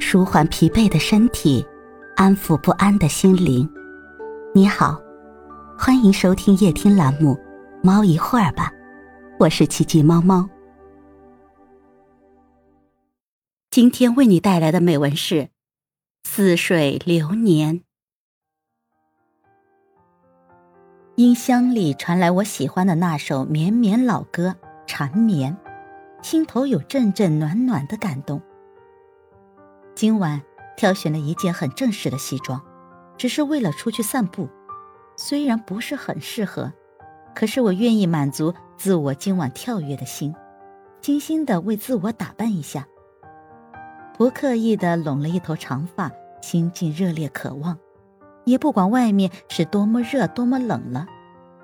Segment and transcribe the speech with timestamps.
[0.00, 1.66] 舒缓疲惫的身体，
[2.16, 3.68] 安抚不安的心灵。
[4.54, 4.98] 你好，
[5.76, 7.34] 欢迎收听夜听栏目
[7.82, 8.70] 《猫一会儿吧》，
[9.38, 10.48] 我是奇迹猫猫。
[13.70, 15.34] 今天为你带来的美文是
[16.22, 17.80] 《似水流年》。
[21.16, 24.54] 音箱里传来我喜欢的那首绵绵老歌
[24.86, 25.56] 《缠绵》，
[26.24, 28.40] 心头有阵阵暖暖的感动。
[29.98, 30.40] 今晚
[30.76, 32.62] 挑选了一件很正式的西装，
[33.16, 34.48] 只是为了出去散步。
[35.16, 36.72] 虽然不是很适合，
[37.34, 40.32] 可是我愿意满足自我今晚跳跃的心，
[41.00, 42.86] 精心的为自我打扮一下。
[44.16, 47.76] 不刻意的拢了一头长发，心境热烈渴望，
[48.44, 51.08] 也不管外面是多么热多么冷了，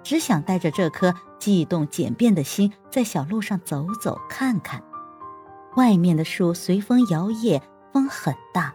[0.02, 4.82] 只想带着这颗悸动简便的心，在小路上走走看看。
[5.76, 7.62] 外面的树随风摇曳。
[7.94, 8.74] 风很大，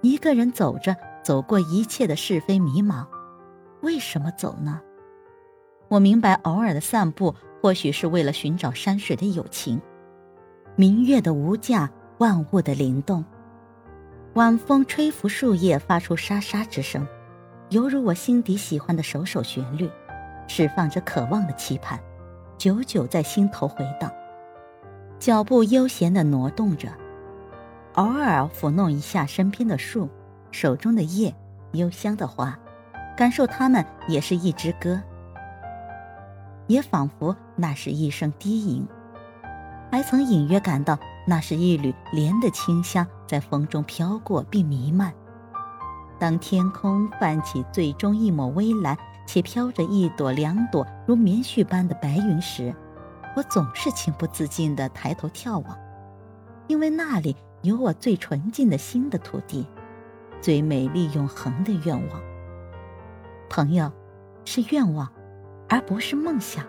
[0.00, 3.04] 一个人走着，走过一切的是非迷茫。
[3.82, 4.80] 为什么走呢？
[5.88, 9.82] 我明白，偶尔的散步，或许是为了寻找山水的友情，
[10.76, 13.24] 明月的无价，万物的灵动。
[14.34, 17.04] 晚风吹拂树叶，发出沙沙之声，
[17.70, 19.90] 犹如我心底喜欢的首首旋律，
[20.46, 21.98] 释放着渴望的期盼，
[22.56, 24.08] 久久在心头回荡。
[25.18, 26.88] 脚步悠闲地挪动着。
[27.94, 30.08] 偶尔抚弄一下身边的树，
[30.50, 31.32] 手中的叶，
[31.72, 32.58] 幽香的花，
[33.16, 35.00] 感受它们也是一支歌，
[36.66, 38.84] 也仿佛那是一声低吟，
[39.92, 45.12] 还曾隐约感到那是一缕莲的清香在风中飘过并弥漫。
[46.18, 52.74] 当天空泛起最终一抹微蓝，且飘着一朵两朵如棉絮般的白云时，
[53.36, 55.78] 我总是情不自禁地抬头眺望，
[56.66, 57.36] 因为那里。
[57.64, 59.66] 有我最纯净的心的土地，
[60.38, 62.22] 最美丽永恒的愿望。
[63.48, 63.90] 朋友，
[64.44, 65.10] 是愿望，
[65.66, 66.62] 而不是梦想。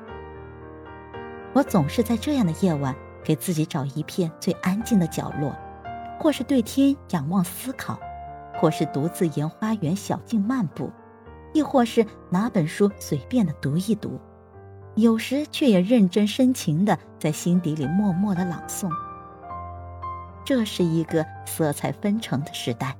[1.51, 5.53] 我总是在这样的夜晚，给自己找一片最安静的角落，
[6.17, 7.99] 或是对天仰望思考，
[8.53, 10.89] 或是独自沿花园小径漫步，
[11.53, 14.17] 亦或是拿本书随便的读一读，
[14.95, 18.89] 有时却也认真深情的在心底里默默的朗诵。
[20.45, 22.95] 这是一个色彩纷呈的时代，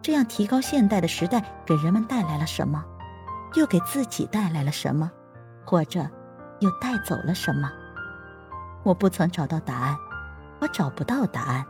[0.00, 2.84] 这样提高现代的时代给人们带来了什么？
[3.54, 5.10] 又给自己带来了什么？
[5.64, 6.08] 或者，
[6.60, 7.68] 又带走了什么？
[8.84, 9.96] 我不曾找到答案，
[10.60, 11.64] 我找不到答案。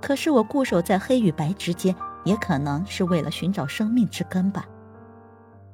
[0.00, 4.64] 可是我固守在黑与白之间，也可能是为了寻找生命之根吧。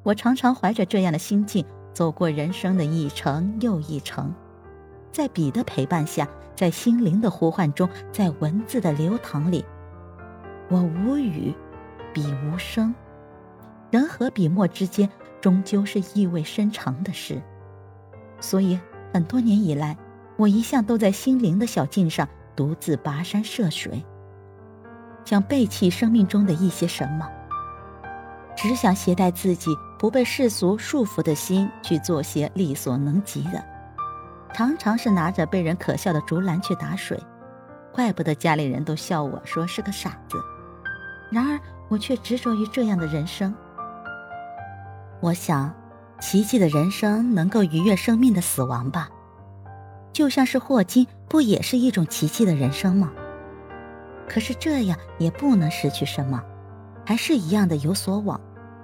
[0.02, 4.34] 我常常怀着这样的心境，走过人生的一程又一程，
[5.14, 6.28] 在笔的陪伴下。
[6.56, 9.64] 在心灵的呼唤中，在文字的流淌里，
[10.68, 11.52] 我无语，
[12.12, 12.94] 笔无声。
[13.90, 15.10] 人和笔墨之间，
[15.40, 17.42] 终究是意味深长的事。
[18.38, 18.78] 所以，
[19.12, 19.96] 很多年以来，
[20.36, 24.04] 我一向都在心灵的小径上独自跋山涉水，
[25.24, 27.28] 想背弃生命中的一些什么，
[28.56, 33.73] 只想携带自己不被世俗束缚的心，去做些力所能及的。
[34.54, 37.20] 常常是拿着被人可笑的竹篮去打水，
[37.92, 40.38] 怪不得家里人都笑我说是个傻子。
[41.28, 43.52] 然而我却执着于这样的人生。
[45.20, 45.74] 我想，
[46.20, 49.08] 奇迹的人生能够逾越生命的死亡吧？
[50.12, 53.10] 就像是霍金，不也是一种奇迹的人生吗？
[54.28, 56.40] 可是这样也不能失去什么，
[57.04, 58.40] 还是一样的有所往，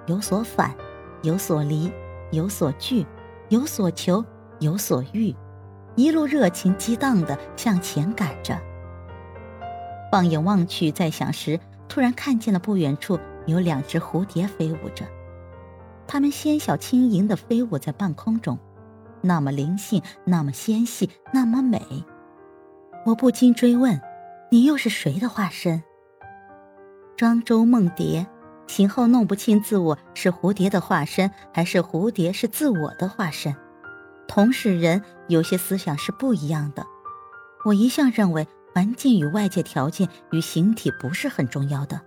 [0.07, 0.75] 有所返，
[1.23, 1.93] 有所离，
[2.33, 3.07] 有所聚，
[3.51, 4.25] 有所求，
[4.59, 5.33] 有所欲。
[6.01, 8.59] 一路热情激荡的向前赶着。
[10.11, 15.05] 放眼望去，在想时，突然看见了不远处有两只蝴蝶飞舞着，
[16.07, 18.59] 它们纤小轻盈的飞舞在半空中，
[19.21, 21.83] 那么灵性，那么纤细，那么美。
[23.05, 24.01] 我不禁追问：
[24.51, 25.83] 你又是谁的化身？
[27.15, 28.27] 庄周梦蝶，
[28.67, 33.55] 醒后弄不清自我是蝴蝶的化身，还是蝴蝶是自我的化身。
[34.31, 36.87] 同是人，有些思想是不一样的。
[37.65, 42.01] 我一向认为，环境与外界条件与形体不是很重要的，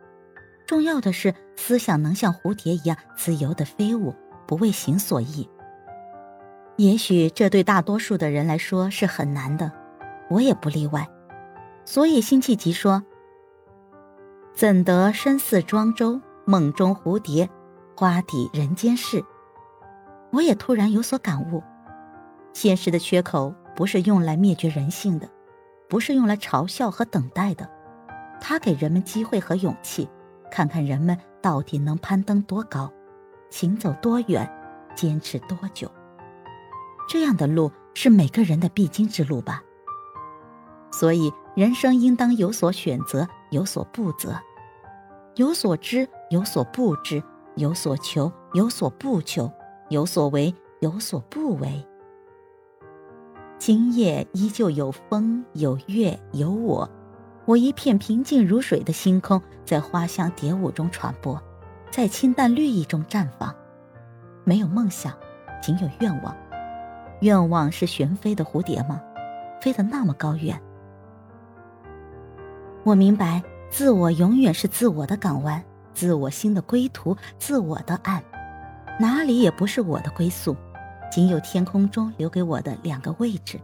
[0.65, 4.15] 重要的是思想能像蝴蝶一样自由的飞舞，
[4.47, 5.49] 不为形所役。
[6.77, 9.69] 也许这对大多数的人来说是很难的，
[10.29, 11.05] 我也不例外。
[11.83, 13.03] 所以辛弃疾说
[14.55, 17.49] ：“怎得身似庄周，梦中蝴蝶，
[17.97, 19.21] 花底人间事。”
[20.31, 21.61] 我也突然有所感悟。
[22.53, 25.27] 现实的缺口不是用来灭绝人性的，
[25.89, 27.69] 不是用来嘲笑和等待的，
[28.39, 30.07] 它给人们机会和勇气，
[30.51, 32.91] 看看人们到底能攀登多高，
[33.50, 34.50] 行走多远，
[34.95, 35.91] 坚持多久。
[37.09, 39.61] 这样的路是每个人的必经之路吧。
[40.91, 44.39] 所以，人生应当有所选择，有所不择，
[45.35, 47.21] 有所知，有所不知，
[47.56, 49.51] 有所求，有所不求，
[49.89, 51.85] 有所为，有所不为。
[53.65, 56.89] 今夜依旧有风，有月，有我。
[57.45, 61.42] 我一片平静如水的星空，在花香蝶舞中传播，
[61.89, 63.56] 在清淡绿意中绽放。
[64.44, 65.13] 没有梦想，
[65.62, 66.36] 仅有愿望。
[67.21, 69.01] 愿望是旋飞的蝴蝶吗？
[69.62, 70.62] 飞得那么高远？
[72.83, 75.63] 我明白，自我永远是自我的港湾，
[75.94, 78.21] 自我心的归途，自我的岸，
[79.00, 80.54] 哪里也不是我的归宿，
[81.13, 83.62] 仅有天空中留给我的两个位置，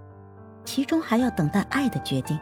[0.66, 2.38] 其中还要等待爱的决定。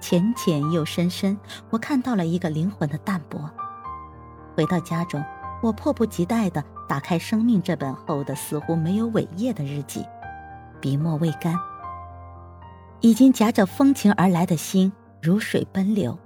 [0.00, 1.38] 浅浅又深深，
[1.70, 3.48] 我看到了一个灵魂的淡泊。
[4.56, 5.24] 回到家中，
[5.62, 10.04] 我迫不及待地打开《生命》这本厚的似乎没有尾页的日记，
[10.80, 11.54] 笔墨未干，
[12.98, 14.92] 已经夹着风情而来的心
[15.22, 16.18] 如水奔流。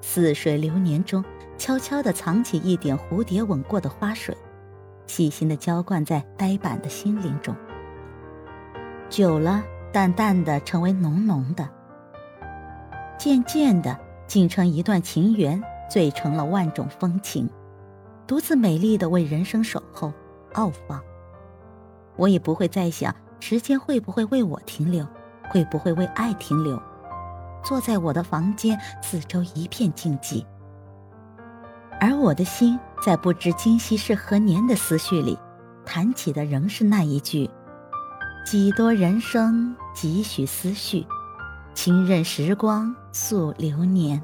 [0.00, 1.24] 似水流年中，
[1.56, 4.36] 悄悄地藏起一点蝴蝶吻过的花水，
[5.06, 7.54] 细心的浇灌在呆板的心灵中。
[9.08, 9.62] 久了，
[9.92, 11.68] 淡淡的成为浓浓的。
[13.18, 17.48] 渐渐的，竟成一段情缘，醉成了万种风情，
[18.26, 20.12] 独自美丽的为人生守候、
[20.54, 21.00] 傲放。
[22.16, 25.06] 我也不会再想时间会不会为我停留，
[25.50, 26.80] 会不会为爱停留。
[27.62, 30.44] 坐在我的房间，四周一片静寂，
[32.00, 35.38] 而我的心在不知今夕是何年的思绪里，
[35.84, 37.48] 弹起的仍是那一句：
[38.44, 41.06] 几多人生，几许思绪。
[41.74, 44.20] 轻任时光诉流年，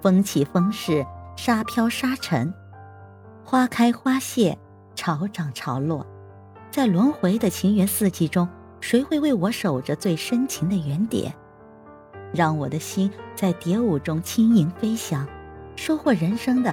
[0.00, 1.04] 风起风逝，
[1.36, 2.54] 沙飘沙沉，
[3.44, 4.56] 花开花谢，
[4.94, 6.06] 潮涨潮落，
[6.70, 8.48] 在轮回的情缘四季中，
[8.80, 11.34] 谁会为我守着最深情的原点？
[12.32, 15.26] 让我的心在蝶舞中轻盈飞翔，
[15.74, 16.72] 收获人生的